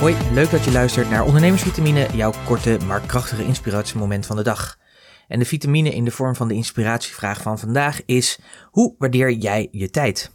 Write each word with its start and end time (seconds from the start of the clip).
Hoi, 0.00 0.16
leuk 0.32 0.50
dat 0.50 0.64
je 0.64 0.72
luistert 0.72 1.10
naar 1.10 1.24
Ondernemersvitamine, 1.24 2.08
jouw 2.14 2.32
korte 2.44 2.78
maar 2.86 3.00
krachtige 3.00 3.44
inspiratiemoment 3.44 4.26
van 4.26 4.36
de 4.36 4.42
dag. 4.42 4.78
En 5.28 5.38
de 5.38 5.44
vitamine 5.44 5.90
in 5.90 6.04
de 6.04 6.10
vorm 6.10 6.36
van 6.36 6.48
de 6.48 6.54
inspiratievraag 6.54 7.42
van 7.42 7.58
vandaag 7.58 8.04
is: 8.04 8.38
hoe 8.70 8.94
waardeer 8.98 9.32
jij 9.32 9.68
je 9.70 9.90
tijd? 9.90 10.30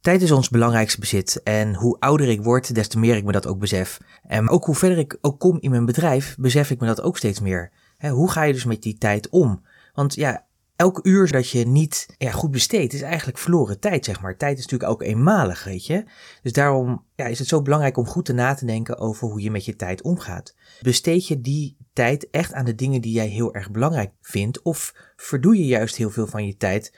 Tijd 0.00 0.22
is 0.22 0.30
ons 0.30 0.48
belangrijkste 0.48 1.00
bezit 1.00 1.42
en 1.42 1.74
hoe 1.74 1.98
ouder 1.98 2.28
ik 2.28 2.42
word, 2.42 2.74
des 2.74 2.88
te 2.88 2.98
meer 2.98 3.16
ik 3.16 3.24
me 3.24 3.32
dat 3.32 3.46
ook 3.46 3.58
besef. 3.58 3.98
En 4.22 4.48
ook 4.48 4.64
hoe 4.64 4.74
verder 4.74 4.98
ik 4.98 5.18
ook 5.20 5.40
kom 5.40 5.56
in 5.60 5.70
mijn 5.70 5.86
bedrijf, 5.86 6.36
besef 6.38 6.70
ik 6.70 6.80
me 6.80 6.86
dat 6.86 7.02
ook 7.02 7.16
steeds 7.16 7.40
meer. 7.40 7.70
hoe 7.98 8.30
ga 8.30 8.42
je 8.42 8.52
dus 8.52 8.64
met 8.64 8.82
die 8.82 8.98
tijd 8.98 9.28
om? 9.28 9.62
Want 9.94 10.14
ja, 10.14 10.44
elk 10.76 11.00
uur 11.02 11.30
dat 11.30 11.48
je 11.48 11.66
niet 11.66 12.06
goed 12.32 12.50
besteedt, 12.50 12.92
is 12.92 13.02
eigenlijk 13.02 13.38
verloren 13.38 13.80
tijd, 13.80 14.04
zeg 14.04 14.20
maar. 14.20 14.36
Tijd 14.36 14.58
is 14.58 14.62
natuurlijk 14.62 14.90
ook 14.90 15.02
eenmalig, 15.02 15.64
weet 15.64 15.86
je. 15.86 16.04
Dus 16.42 16.52
daarom 16.52 17.04
ja, 17.14 17.26
is 17.26 17.38
het 17.38 17.48
zo 17.48 17.62
belangrijk 17.62 17.96
om 17.96 18.06
goed 18.06 18.24
te 18.24 18.32
na 18.32 18.54
te 18.54 18.66
denken 18.66 18.98
over 18.98 19.28
hoe 19.28 19.40
je 19.40 19.50
met 19.50 19.64
je 19.64 19.76
tijd 19.76 20.02
omgaat. 20.02 20.54
Besteed 20.80 21.26
je 21.26 21.40
die 21.40 21.76
tijd 21.92 22.30
echt 22.30 22.52
aan 22.52 22.64
de 22.64 22.74
dingen 22.74 23.00
die 23.00 23.12
jij 23.12 23.28
heel 23.28 23.54
erg 23.54 23.70
belangrijk 23.70 24.12
vindt? 24.20 24.62
Of 24.62 24.94
verdoe 25.16 25.56
je 25.56 25.66
juist 25.66 25.96
heel 25.96 26.10
veel 26.10 26.26
van 26.26 26.46
je 26.46 26.56
tijd 26.56 26.92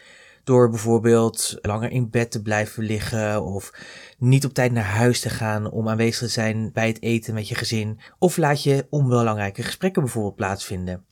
door 0.45 0.71
bijvoorbeeld 0.71 1.59
langer 1.63 1.91
in 1.91 2.11
bed 2.11 2.31
te 2.31 2.43
blijven 2.43 2.83
liggen 2.85 3.45
of 3.45 3.73
niet 4.19 4.45
op 4.45 4.55
tijd 4.55 4.73
naar 4.73 4.85
huis 4.85 5.21
te 5.21 5.31
gaan 5.31 5.71
om 5.71 5.89
aanwezig 5.89 6.19
te 6.19 6.29
zijn 6.29 6.71
bij 6.73 6.87
het 6.87 7.03
eten 7.03 7.35
met 7.35 7.49
je 7.49 7.55
gezin? 7.55 8.01
Of 8.19 8.37
laat 8.37 8.63
je 8.63 8.87
onbelangrijke 8.91 9.63
gesprekken 9.63 10.03
bijvoorbeeld 10.03 10.37
plaatsvinden? 10.37 11.05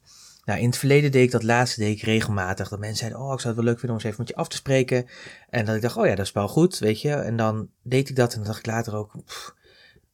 Nou, 0.44 0.60
in 0.60 0.66
het 0.66 0.76
verleden 0.76 1.12
deed 1.12 1.24
ik 1.24 1.30
dat 1.30 1.42
laatste 1.42 1.80
deed 1.80 1.96
ik 1.96 2.02
regelmatig. 2.02 2.68
Dat 2.68 2.78
mensen 2.78 2.98
zeiden, 2.98 3.20
oh, 3.20 3.32
ik 3.32 3.40
zou 3.40 3.54
het 3.54 3.56
wel 3.56 3.64
leuk 3.64 3.78
vinden 3.78 3.90
om 3.90 4.04
eens 4.04 4.04
even 4.04 4.24
met 4.24 4.28
je 4.28 4.36
af 4.36 4.48
te 4.48 4.56
spreken. 4.56 5.06
En 5.50 5.64
dat 5.64 5.74
ik 5.74 5.82
dacht, 5.82 5.96
oh 5.96 6.06
ja, 6.06 6.14
dat 6.14 6.26
is 6.26 6.32
wel 6.32 6.48
goed, 6.48 6.78
weet 6.78 7.00
je. 7.00 7.12
En 7.12 7.36
dan 7.36 7.68
deed 7.82 8.08
ik 8.08 8.16
dat 8.16 8.32
en 8.32 8.38
dan 8.38 8.46
dacht 8.46 8.58
ik 8.58 8.66
later 8.66 8.94
ook, 8.96 9.12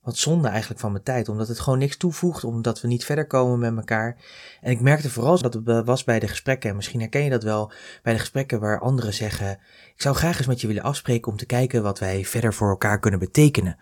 wat 0.03 0.17
zonde 0.17 0.49
eigenlijk 0.49 0.81
van 0.81 0.93
mijn 0.93 1.05
tijd. 1.05 1.29
Omdat 1.29 1.49
het 1.49 1.61
gewoon 1.61 1.79
niks 1.79 1.97
toevoegt, 1.97 2.45
omdat 2.45 2.81
we 2.81 2.89
niet 2.89 3.05
verder 3.05 3.27
komen 3.27 3.59
met 3.59 3.77
elkaar. 3.77 4.17
En 4.61 4.71
ik 4.71 4.81
merkte 4.81 5.11
vooral 5.11 5.41
dat 5.41 5.55
het 5.55 5.85
was 5.85 6.05
bij 6.05 6.19
de 6.19 6.29
gesprekken, 6.29 6.71
en 6.71 6.77
misschien 6.77 7.01
herken 7.01 7.25
je 7.25 7.31
dat 7.31 7.43
wel, 7.43 7.73
bij 8.03 8.13
de 8.13 8.19
gesprekken 8.19 8.61
waar 8.61 8.81
anderen 8.81 9.15
zeggen, 9.15 9.51
ik 9.95 10.03
zou 10.03 10.15
graag 10.15 10.39
eens 10.39 10.47
met 10.47 10.61
je 10.61 10.67
willen 10.67 10.83
afspreken 10.83 11.33
om 11.33 11.39
te 11.39 11.47
kijken 11.47 11.83
wat 11.83 11.99
wij 11.99 12.25
verder 12.25 12.55
voor 12.55 12.69
elkaar 12.69 12.99
kunnen 12.99 13.21
betekenen 13.21 13.79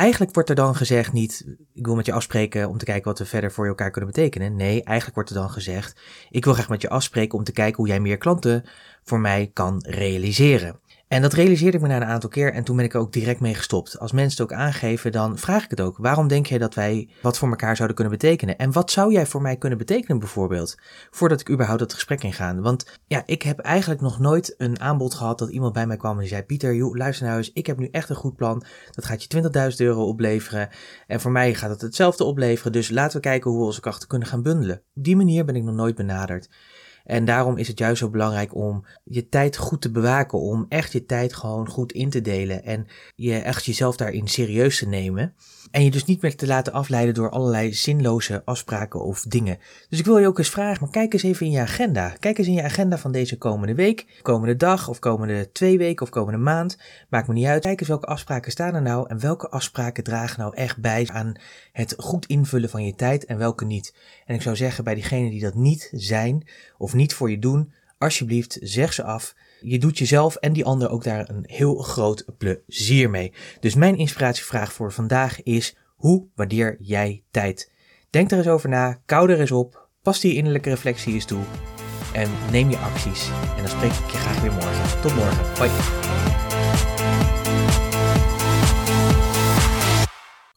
eigenlijk 0.00 0.34
wordt 0.34 0.48
er 0.48 0.54
dan 0.54 0.76
gezegd 0.76 1.12
niet, 1.12 1.44
ik 1.74 1.86
wil 1.86 1.94
met 1.94 2.06
je 2.06 2.12
afspreken 2.12 2.68
om 2.68 2.78
te 2.78 2.84
kijken 2.84 3.04
wat 3.04 3.18
we 3.18 3.24
verder 3.24 3.52
voor 3.52 3.66
elkaar 3.66 3.90
kunnen 3.90 4.10
betekenen. 4.10 4.56
Nee, 4.56 4.82
eigenlijk 4.82 5.14
wordt 5.14 5.30
er 5.30 5.36
dan 5.36 5.50
gezegd, 5.50 6.00
ik 6.30 6.44
wil 6.44 6.54
graag 6.54 6.68
met 6.68 6.82
je 6.82 6.88
afspreken 6.88 7.38
om 7.38 7.44
te 7.44 7.52
kijken 7.52 7.76
hoe 7.76 7.86
jij 7.86 8.00
meer 8.00 8.18
klanten 8.18 8.64
voor 9.02 9.20
mij 9.20 9.50
kan 9.52 9.84
realiseren. 9.88 10.80
En 11.10 11.22
dat 11.22 11.32
realiseerde 11.32 11.76
ik 11.76 11.82
me 11.82 11.88
na 11.88 11.96
een 11.96 12.04
aantal 12.04 12.30
keer 12.30 12.52
en 12.52 12.64
toen 12.64 12.76
ben 12.76 12.84
ik 12.84 12.94
er 12.94 13.00
ook 13.00 13.12
direct 13.12 13.40
mee 13.40 13.54
gestopt. 13.54 13.98
Als 13.98 14.12
mensen 14.12 14.42
het 14.42 14.52
ook 14.52 14.58
aangeven, 14.58 15.12
dan 15.12 15.38
vraag 15.38 15.64
ik 15.64 15.70
het 15.70 15.80
ook. 15.80 15.96
Waarom 15.98 16.28
denk 16.28 16.46
jij 16.46 16.58
dat 16.58 16.74
wij 16.74 17.08
wat 17.22 17.38
voor 17.38 17.48
elkaar 17.48 17.76
zouden 17.76 17.96
kunnen 17.96 18.18
betekenen? 18.18 18.58
En 18.58 18.72
wat 18.72 18.90
zou 18.90 19.12
jij 19.12 19.26
voor 19.26 19.42
mij 19.42 19.56
kunnen 19.56 19.78
betekenen 19.78 20.18
bijvoorbeeld? 20.18 20.76
Voordat 21.10 21.40
ik 21.40 21.50
überhaupt 21.50 21.80
het 21.80 21.94
gesprek 21.94 22.22
inga. 22.22 22.54
Want 22.54 22.98
ja, 23.06 23.22
ik 23.26 23.42
heb 23.42 23.58
eigenlijk 23.58 24.00
nog 24.00 24.18
nooit 24.18 24.54
een 24.58 24.80
aanbod 24.80 25.14
gehad 25.14 25.38
dat 25.38 25.50
iemand 25.50 25.72
bij 25.72 25.86
mij 25.86 25.96
kwam 25.96 26.14
en 26.14 26.20
die 26.20 26.28
zei... 26.28 26.42
Pieter, 26.42 26.74
joh, 26.74 26.96
luister 26.96 27.26
nou 27.26 27.38
eens, 27.38 27.52
ik 27.52 27.66
heb 27.66 27.78
nu 27.78 27.88
echt 27.90 28.08
een 28.08 28.16
goed 28.16 28.36
plan. 28.36 28.62
Dat 28.90 29.04
gaat 29.04 29.22
je 29.22 29.42
20.000 29.70 29.76
euro 29.76 30.06
opleveren. 30.06 30.68
En 31.06 31.20
voor 31.20 31.30
mij 31.30 31.54
gaat 31.54 31.70
het 31.70 31.80
hetzelfde 31.80 32.24
opleveren. 32.24 32.72
Dus 32.72 32.90
laten 32.90 33.16
we 33.16 33.22
kijken 33.22 33.50
hoe 33.50 33.60
we 33.60 33.66
onze 33.66 33.80
krachten 33.80 34.08
kunnen 34.08 34.28
gaan 34.28 34.42
bundelen. 34.42 34.82
Op 34.94 35.04
die 35.04 35.16
manier 35.16 35.44
ben 35.44 35.56
ik 35.56 35.62
nog 35.62 35.74
nooit 35.74 35.94
benaderd. 35.94 36.48
En 37.04 37.24
daarom 37.24 37.56
is 37.56 37.68
het 37.68 37.78
juist 37.78 37.98
zo 37.98 38.08
belangrijk 38.08 38.54
om 38.54 38.84
je 39.04 39.28
tijd 39.28 39.56
goed 39.56 39.80
te 39.80 39.90
bewaken, 39.90 40.38
om 40.38 40.66
echt 40.68 40.92
je 40.92 41.06
tijd 41.06 41.34
gewoon 41.34 41.68
goed 41.68 41.92
in 41.92 42.10
te 42.10 42.20
delen 42.20 42.64
en 42.64 42.86
je 43.14 43.34
echt 43.34 43.64
jezelf 43.64 43.96
daarin 43.96 44.28
serieus 44.28 44.78
te 44.78 44.88
nemen. 44.88 45.34
En 45.70 45.84
je 45.84 45.90
dus 45.90 46.04
niet 46.04 46.22
meer 46.22 46.36
te 46.36 46.46
laten 46.46 46.72
afleiden 46.72 47.14
door 47.14 47.30
allerlei 47.30 47.74
zinloze 47.74 48.42
afspraken 48.44 49.04
of 49.04 49.22
dingen. 49.22 49.58
Dus 49.88 49.98
ik 49.98 50.04
wil 50.04 50.18
je 50.18 50.26
ook 50.26 50.38
eens 50.38 50.50
vragen, 50.50 50.78
maar 50.80 50.90
kijk 50.90 51.12
eens 51.12 51.22
even 51.22 51.46
in 51.46 51.52
je 51.52 51.60
agenda. 51.60 52.14
Kijk 52.18 52.38
eens 52.38 52.46
in 52.46 52.54
je 52.54 52.62
agenda 52.62 52.98
van 52.98 53.12
deze 53.12 53.38
komende 53.38 53.74
week, 53.74 54.20
komende 54.22 54.56
dag 54.56 54.88
of 54.88 54.98
komende 54.98 55.52
twee 55.52 55.78
weken 55.78 56.02
of 56.02 56.10
komende 56.10 56.38
maand. 56.38 56.78
Maakt 57.08 57.28
me 57.28 57.34
niet 57.34 57.46
uit. 57.46 57.62
Kijk 57.62 57.80
eens 57.80 57.88
welke 57.88 58.06
afspraken 58.06 58.52
staan 58.52 58.74
er 58.74 58.82
nou 58.82 59.08
en 59.08 59.20
welke 59.20 59.48
afspraken 59.48 60.04
dragen 60.04 60.40
nou 60.40 60.56
echt 60.56 60.78
bij 60.78 61.08
aan 61.12 61.34
het 61.72 61.94
goed 61.98 62.26
invullen 62.26 62.70
van 62.70 62.84
je 62.84 62.94
tijd 62.94 63.24
en 63.24 63.38
welke 63.38 63.64
niet. 63.64 63.94
En 64.26 64.34
ik 64.34 64.42
zou 64.42 64.56
zeggen 64.56 64.84
bij 64.84 64.94
diegenen 64.94 65.30
die 65.30 65.40
dat 65.40 65.54
niet 65.54 65.90
zijn 65.92 66.48
of 66.78 66.89
niet 66.94 67.14
voor 67.14 67.30
je 67.30 67.38
doen, 67.38 67.72
alsjeblieft 67.98 68.58
zeg 68.62 68.92
ze 68.92 69.02
af. 69.02 69.34
Je 69.60 69.78
doet 69.78 69.98
jezelf 69.98 70.36
en 70.36 70.52
die 70.52 70.64
ander 70.64 70.90
ook 70.90 71.04
daar 71.04 71.28
een 71.28 71.44
heel 71.46 71.76
groot 71.76 72.24
plezier 72.38 73.10
mee. 73.10 73.32
Dus 73.60 73.74
mijn 73.74 73.96
inspiratievraag 73.96 74.72
voor 74.72 74.92
vandaag 74.92 75.42
is: 75.42 75.76
hoe 75.96 76.26
waardeer 76.34 76.76
jij 76.80 77.22
tijd? 77.30 77.72
Denk 78.10 78.30
er 78.30 78.38
eens 78.38 78.46
over 78.46 78.68
na, 78.68 79.00
kou 79.06 79.30
er 79.30 79.40
eens 79.40 79.50
op, 79.50 79.88
pas 80.02 80.20
die 80.20 80.34
innerlijke 80.34 80.70
reflectie 80.70 81.14
eens 81.14 81.24
toe 81.24 81.42
en 82.12 82.30
neem 82.50 82.70
je 82.70 82.78
acties. 82.78 83.30
En 83.56 83.62
dan 83.62 83.68
spreek 83.68 83.92
ik 83.92 84.10
je 84.10 84.16
graag 84.16 84.40
weer 84.40 84.52
morgen. 84.52 85.00
Tot 85.00 85.14
morgen. 85.14 85.44
Bye. 85.58 85.70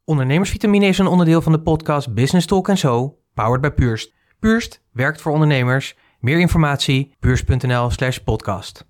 Ondernemersvitamine 0.06 0.86
is 0.86 0.98
een 0.98 1.08
onderdeel 1.08 1.42
van 1.42 1.52
de 1.52 1.62
podcast 1.62 2.14
Business 2.14 2.48
Talk 2.48 2.70
So, 2.74 3.18
powered 3.34 3.62
by 3.62 3.70
Purst. 3.70 4.14
Purst 4.40 4.82
werkt 4.92 5.22
voor 5.22 5.32
ondernemers. 5.32 5.96
Meer 6.24 6.40
informatie, 6.40 7.12
puurs.nl 7.20 7.90
slash 7.90 8.18
podcast. 8.18 8.86